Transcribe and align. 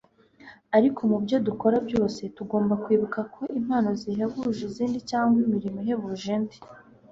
ariko 0.77 0.99
mu 1.11 1.17
byo 1.23 1.37
dukora 1.47 1.77
byose 1.87 2.21
tugomba 2.35 2.73
kwibuka 2.83 3.19
ko 3.33 3.41
impano 3.59 3.89
zihebuje 4.01 4.61
izindi 4.69 4.99
cyangwa 5.09 5.37
imirimo 5.45 5.77
ihebuje 5.85 6.29
indi 6.37 6.57